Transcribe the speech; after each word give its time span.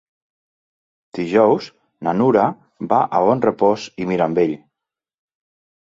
Dijous 1.17 1.67
na 2.09 2.15
Nura 2.23 2.47
va 2.95 3.05
a 3.05 3.23
Bonrepòs 3.29 3.89
i 4.07 4.13
Mirambell. 4.15 4.61